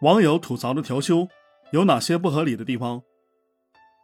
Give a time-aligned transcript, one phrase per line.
[0.00, 1.26] 网友吐槽的调休
[1.72, 3.02] 有哪些不合理的地方？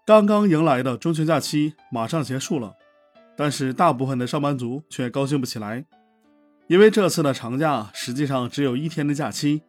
[0.05, 2.75] 刚刚迎来的中秋假期马上结束了，
[3.37, 5.87] 但是大部分的上班族却高兴不起来，
[6.67, 9.63] 因为这次的长假实际上只有一天的假期。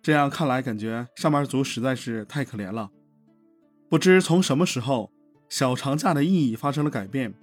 [0.00, 2.90] 这样看来，感觉上班族实在是太可怜了。
[3.88, 5.10] 不知从什么时候，
[5.48, 7.34] 小长假的意义发生了改变，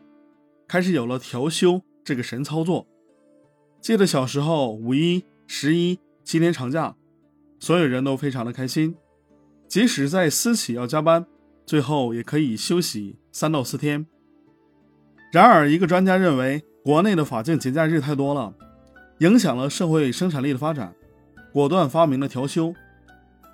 [0.70, 2.88] 开始有了调休这个神操作。
[3.82, 6.96] 记得小时候五一、十一七天长假。
[7.62, 8.96] 所有人都非常的开心，
[9.68, 11.28] 即使在私企要加班，
[11.64, 14.08] 最后也可以休息三到四天。
[15.32, 18.56] 然而，一个专家认为，国内的法定节假日太多了，
[19.20, 20.96] 影响了社会生产力的发展，
[21.54, 22.74] 果断发明了调休。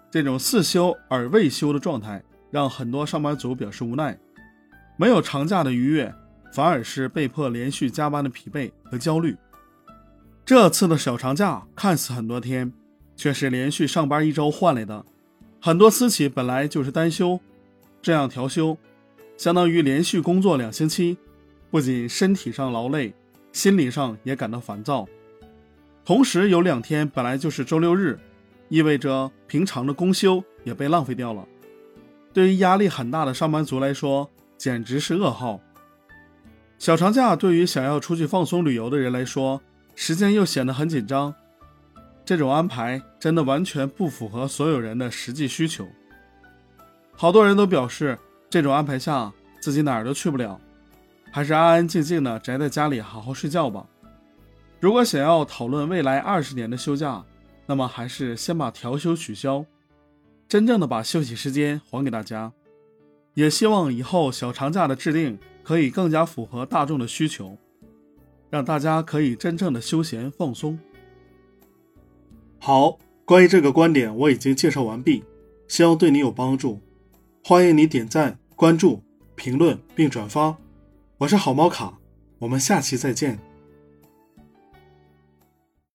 [0.09, 4.17] 这种似休而未休的状态，让很多上班族表示无奈。
[4.95, 6.15] 没有长假的愉悦，
[6.53, 9.35] 反而是被迫连续加班的疲惫和焦虑。
[10.45, 12.71] 这次的小长假看似很多天。
[13.17, 15.03] 却是连续上班一周换来的，
[15.59, 17.39] 很多私企本来就是单休，
[18.01, 18.77] 这样调休，
[19.35, 21.17] 相当于连续工作两星期，
[21.71, 23.13] 不仅身体上劳累，
[23.51, 25.07] 心理上也感到烦躁。
[26.05, 28.17] 同时有两天本来就是周六日，
[28.69, 31.45] 意味着平常的公休也被浪费掉了。
[32.31, 35.59] 对于压力很大的上班族来说，简直是噩耗。
[36.77, 39.59] 小长假对于想要出去放松旅游的人来说，
[39.95, 41.33] 时间又显得很紧张。
[42.27, 45.87] 这种安排真的完全不符合所有人的实际需求。
[47.15, 50.59] 好多人都表示，这种安排下自己哪儿都去不了，
[51.31, 53.85] 还是安安静静的宅在家里好好睡觉吧。
[54.81, 57.23] 如果想要讨论未来二十年的休假，
[57.65, 59.65] 那么还是先把调休取消，
[60.49, 62.51] 真正的把休息时间还给大家。
[63.35, 67.57] 也希望以后小长假的制定可以更加符合大众的需求，
[68.49, 70.77] 让大家可以真正的休闲放松。
[72.67, 75.23] 好，关于这个观点我已经介绍完毕，
[75.69, 76.81] 希望对你有帮助。
[77.41, 79.01] 欢迎你点赞、关注、
[79.35, 80.57] 评论并转发。
[81.19, 81.97] 我是好猫卡，
[82.39, 83.39] 我们下期再见。